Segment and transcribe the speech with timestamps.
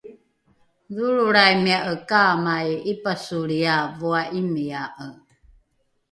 [0.95, 5.07] dholrolraimia’e kaamai ’ipasolria voa’imia’e